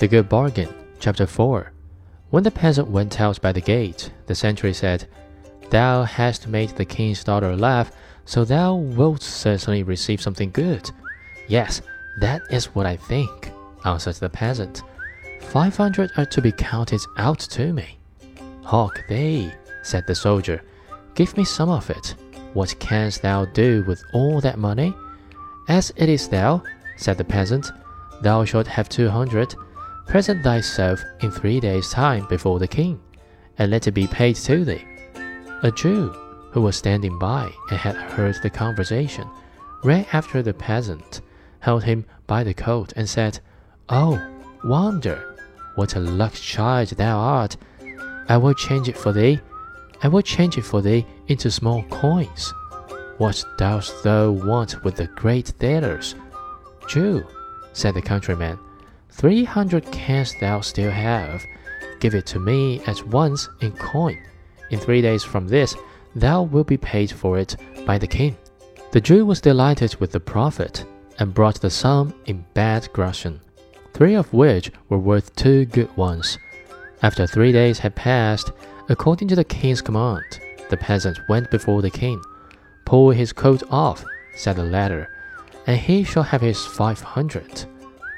The 0.00 0.08
Good 0.08 0.30
Bargain, 0.30 0.72
Chapter 0.98 1.26
4 1.26 1.72
When 2.30 2.42
the 2.42 2.50
peasant 2.50 2.88
went 2.88 3.20
out 3.20 3.38
by 3.42 3.52
the 3.52 3.60
gate, 3.60 4.10
the 4.24 4.34
sentry 4.34 4.72
said, 4.72 5.06
Thou 5.68 6.04
hast 6.04 6.48
made 6.48 6.70
the 6.70 6.86
king's 6.86 7.22
daughter 7.22 7.54
laugh, 7.54 7.92
so 8.24 8.42
thou 8.42 8.76
wilt 8.76 9.20
certainly 9.20 9.82
receive 9.82 10.22
something 10.22 10.52
good. 10.52 10.90
Yes, 11.48 11.82
that 12.18 12.40
is 12.48 12.74
what 12.74 12.86
I 12.86 12.96
think, 12.96 13.52
answered 13.84 14.14
the 14.14 14.30
peasant. 14.30 14.80
Five 15.42 15.76
hundred 15.76 16.10
are 16.16 16.24
to 16.24 16.40
be 16.40 16.52
counted 16.52 17.02
out 17.18 17.40
to 17.40 17.70
me. 17.74 17.98
Hark 18.64 19.04
thee, 19.06 19.52
said 19.82 20.06
the 20.06 20.14
soldier, 20.14 20.62
give 21.14 21.36
me 21.36 21.44
some 21.44 21.68
of 21.68 21.90
it. 21.90 22.14
What 22.54 22.74
canst 22.80 23.20
thou 23.20 23.44
do 23.44 23.84
with 23.86 24.02
all 24.14 24.40
that 24.40 24.58
money? 24.58 24.94
As 25.68 25.92
it 25.96 26.08
is 26.08 26.26
thou, 26.26 26.62
said 26.96 27.18
the 27.18 27.24
peasant, 27.24 27.70
thou 28.22 28.46
shalt 28.46 28.66
have 28.66 28.88
two 28.88 29.10
hundred. 29.10 29.54
Present 30.10 30.42
thyself 30.42 31.04
in 31.20 31.30
three 31.30 31.60
days' 31.60 31.90
time 31.90 32.26
before 32.28 32.58
the 32.58 32.66
king, 32.66 33.00
and 33.58 33.70
let 33.70 33.86
it 33.86 33.92
be 33.92 34.08
paid 34.08 34.34
to 34.34 34.64
thee. 34.64 34.84
A 35.62 35.70
Jew, 35.70 36.08
who 36.50 36.62
was 36.62 36.74
standing 36.74 37.16
by 37.16 37.52
and 37.70 37.78
had 37.78 37.94
heard 37.94 38.34
the 38.42 38.50
conversation, 38.50 39.28
ran 39.84 40.04
after 40.12 40.42
the 40.42 40.52
peasant, 40.52 41.20
held 41.60 41.84
him 41.84 42.04
by 42.26 42.42
the 42.42 42.52
coat, 42.52 42.92
and 42.96 43.08
said, 43.08 43.38
Oh, 43.88 44.20
wonder, 44.64 45.36
what 45.76 45.94
a 45.94 46.00
luck 46.00 46.32
child 46.34 46.88
thou 46.88 47.16
art! 47.16 47.56
I 48.28 48.36
will 48.36 48.54
change 48.54 48.88
it 48.88 48.98
for 48.98 49.12
thee. 49.12 49.38
I 50.02 50.08
will 50.08 50.22
change 50.22 50.58
it 50.58 50.64
for 50.64 50.82
thee 50.82 51.06
into 51.28 51.52
small 51.52 51.84
coins. 51.84 52.52
What 53.18 53.44
dost 53.58 54.02
thou 54.02 54.32
want 54.32 54.82
with 54.82 54.96
the 54.96 55.06
great 55.06 55.50
thalers? 55.60 56.16
Jew, 56.88 57.24
said 57.72 57.94
the 57.94 58.02
countryman, 58.02 58.58
three 59.12 59.44
hundred 59.44 59.90
canst 59.92 60.40
thou 60.40 60.60
still 60.60 60.90
have. 60.90 61.44
Give 62.00 62.14
it 62.14 62.26
to 62.26 62.38
me 62.38 62.80
at 62.86 63.06
once 63.08 63.48
in 63.60 63.72
coin. 63.72 64.18
In 64.70 64.78
three 64.78 65.02
days 65.02 65.24
from 65.24 65.48
this, 65.48 65.74
thou 66.14 66.42
wilt 66.42 66.68
be 66.68 66.76
paid 66.76 67.10
for 67.10 67.38
it 67.38 67.56
by 67.86 67.98
the 67.98 68.06
king. 68.06 68.36
The 68.92 69.00
Jew 69.00 69.26
was 69.26 69.40
delighted 69.40 69.96
with 69.96 70.12
the 70.12 70.20
profit, 70.20 70.84
and 71.18 71.34
brought 71.34 71.60
the 71.60 71.70
sum 71.70 72.14
in 72.26 72.44
bad 72.54 72.90
groschen, 72.92 73.40
three 73.92 74.14
of 74.14 74.32
which 74.32 74.72
were 74.88 74.98
worth 74.98 75.36
two 75.36 75.66
good 75.66 75.94
ones. 75.96 76.38
After 77.02 77.26
three 77.26 77.52
days 77.52 77.78
had 77.78 77.94
passed, 77.94 78.50
according 78.88 79.28
to 79.28 79.36
the 79.36 79.44
king's 79.44 79.82
command, 79.82 80.40
the 80.70 80.76
peasant 80.76 81.18
went 81.28 81.50
before 81.50 81.82
the 81.82 81.90
king. 81.90 82.22
Pull 82.86 83.10
his 83.10 83.32
coat 83.32 83.62
off, 83.70 84.04
said 84.34 84.56
the 84.56 84.64
latter, 84.64 85.08
and 85.66 85.78
he 85.78 86.02
shall 86.02 86.22
have 86.22 86.40
his 86.40 86.64
five 86.64 87.00
hundred. 87.00 87.66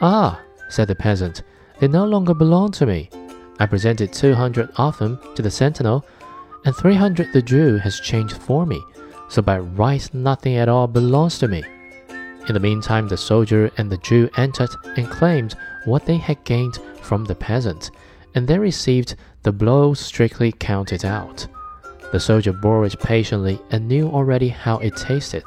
Ah, 0.00 0.40
said 0.68 0.88
the 0.88 0.94
peasant, 0.94 1.42
they 1.78 1.88
no 1.88 2.04
longer 2.04 2.34
belong 2.34 2.72
to 2.72 2.86
me. 2.86 3.10
I 3.58 3.66
presented 3.66 4.12
two 4.12 4.34
hundred 4.34 4.70
of 4.76 4.98
them 4.98 5.18
to 5.34 5.42
the 5.42 5.50
sentinel, 5.50 6.04
and 6.64 6.74
three 6.74 6.94
hundred 6.94 7.32
the 7.32 7.42
Jew 7.42 7.76
has 7.78 8.00
changed 8.00 8.36
for 8.36 8.66
me, 8.66 8.82
so 9.28 9.42
by 9.42 9.58
right 9.58 10.08
nothing 10.14 10.56
at 10.56 10.68
all 10.68 10.86
belongs 10.86 11.38
to 11.38 11.48
me. 11.48 11.62
In 12.48 12.54
the 12.54 12.60
meantime, 12.60 13.08
the 13.08 13.16
soldier 13.16 13.70
and 13.76 13.90
the 13.90 13.98
Jew 13.98 14.30
entered 14.36 14.70
and 14.96 15.10
claimed 15.10 15.54
what 15.84 16.06
they 16.06 16.16
had 16.16 16.42
gained 16.44 16.78
from 17.02 17.24
the 17.24 17.34
peasant, 17.34 17.90
and 18.34 18.46
they 18.46 18.58
received 18.58 19.16
the 19.42 19.52
blow 19.52 19.94
strictly 19.94 20.52
counted 20.52 21.04
out. 21.04 21.46
The 22.12 22.20
soldier 22.20 22.52
bore 22.52 22.86
it 22.86 22.98
patiently 23.00 23.60
and 23.70 23.86
knew 23.86 24.08
already 24.08 24.48
how 24.48 24.78
it 24.78 24.96
tasted, 24.96 25.44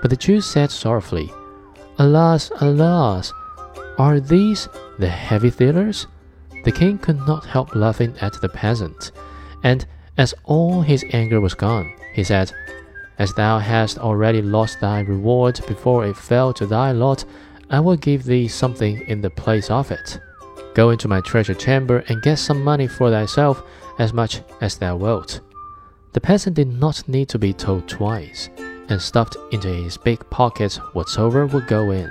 but 0.00 0.10
the 0.10 0.16
Jew 0.16 0.40
said 0.40 0.70
sorrowfully, 0.70 1.30
Alas, 1.98 2.50
alas, 2.60 3.32
are 4.00 4.18
these 4.18 4.66
the 4.98 5.08
heavy 5.08 5.50
thalers? 5.50 6.06
The 6.64 6.72
king 6.72 6.96
could 6.96 7.18
not 7.26 7.44
help 7.44 7.74
laughing 7.74 8.14
at 8.22 8.32
the 8.40 8.48
peasant, 8.48 9.12
and 9.62 9.84
as 10.16 10.32
all 10.44 10.80
his 10.80 11.04
anger 11.12 11.38
was 11.38 11.52
gone, 11.52 11.92
he 12.14 12.24
said, 12.24 12.50
As 13.18 13.34
thou 13.34 13.58
hast 13.58 13.98
already 13.98 14.40
lost 14.40 14.80
thy 14.80 15.00
reward 15.00 15.60
before 15.68 16.06
it 16.06 16.16
fell 16.16 16.54
to 16.54 16.66
thy 16.66 16.92
lot, 16.92 17.26
I 17.68 17.80
will 17.80 17.96
give 17.96 18.24
thee 18.24 18.48
something 18.48 19.06
in 19.06 19.20
the 19.20 19.28
place 19.28 19.70
of 19.70 19.90
it. 19.90 20.18
Go 20.72 20.88
into 20.88 21.06
my 21.06 21.20
treasure 21.20 21.52
chamber 21.52 22.02
and 22.08 22.22
get 22.22 22.38
some 22.38 22.64
money 22.64 22.86
for 22.86 23.10
thyself, 23.10 23.62
as 23.98 24.14
much 24.14 24.40
as 24.62 24.78
thou 24.78 24.96
wilt. 24.96 25.40
The 26.14 26.22
peasant 26.22 26.56
did 26.56 26.68
not 26.68 27.06
need 27.06 27.28
to 27.28 27.38
be 27.38 27.52
told 27.52 27.86
twice, 27.86 28.48
and 28.88 29.00
stuffed 29.00 29.36
into 29.52 29.68
his 29.68 29.98
big 29.98 30.18
pockets 30.30 30.78
whatsoever 30.94 31.44
would 31.46 31.66
go 31.66 31.90
in. 31.90 32.10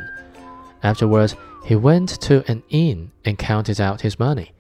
Afterwards, 0.84 1.36
he 1.64 1.76
went 1.76 2.10
to 2.22 2.44
an 2.50 2.64
inn 2.70 3.12
and 3.26 3.38
counted 3.38 3.80
out 3.80 4.02
his 4.02 4.20
money. 4.20 4.54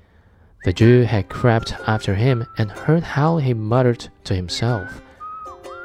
The 0.66 0.74
Jew 0.74 1.04
had 1.04 1.30
crept 1.30 1.74
after 1.88 2.16
him 2.16 2.46
and 2.58 2.70
heard 2.70 3.04
how 3.04 3.38
he 3.38 3.54
muttered 3.54 4.10
to 4.26 4.36
himself, 4.36 5.02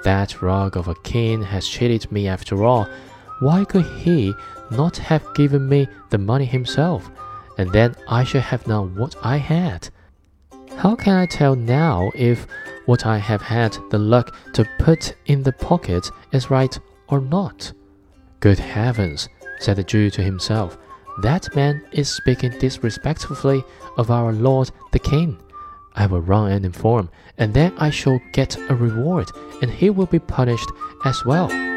That 0.03 0.43
rogue 0.43 0.77
of 0.77 0.89
a 0.89 0.95
king 0.97 1.43
has 1.43 1.69
cheated 1.69 2.11
me 2.11 2.27
after 2.27 2.65
all. 2.65 2.89
Why 3.41 3.65
could 3.65 3.87
he 3.87 4.35
not 4.71 4.97
have 4.97 5.35
given 5.35 5.69
me 5.69 5.89
the 6.11 6.19
money 6.19 6.45
himself, 6.45 7.11
and 7.59 7.71
then 7.71 7.95
I 8.09 8.25
should 8.25 8.43
have 8.43 8.67
known 8.67 8.97
what 8.97 9.15
I 9.23 9.37
had? 9.37 9.89
How 10.77 10.97
can 10.97 11.15
I 11.17 11.27
tell 11.27 11.55
now 11.55 12.11
if 12.15 12.47
what 12.87 13.07
I 13.07 13.19
have 13.19 13.43
had 13.43 13.77
the 13.91 13.99
luck 13.99 14.35
to 14.55 14.69
put 14.79 15.15
in 15.27 15.43
the 15.43 15.53
pocket 15.53 16.11
is 16.33 16.51
right 16.51 16.79
or 17.09 17.21
not? 17.21 17.73
Good 18.41 18.59
heavens, 18.59 19.29
said 19.61 19.77
the 19.77 19.85
Jew 19.85 20.11
to 20.11 20.23
himself, 20.23 20.77
that 21.23 21.55
man 21.55 21.85
is 21.93 22.09
speaking 22.09 22.59
disrespectfully 22.59 23.65
of 23.97 24.11
our 24.11 24.33
Lord 24.33 24.71
the 24.93 24.99
King. 24.99 25.39
I 25.95 26.07
will 26.07 26.21
run 26.21 26.51
and 26.51 26.65
inform, 26.65 27.09
and 27.39 27.55
then 27.55 27.73
I 27.79 27.91
shall 27.91 28.21
get 28.33 28.57
a 28.69 28.75
reward, 28.75 29.31
and 29.63 29.71
he 29.71 29.91
will 29.91 30.07
be 30.07 30.19
punished 30.19 30.69
as 31.05 31.25
well. 31.25 31.74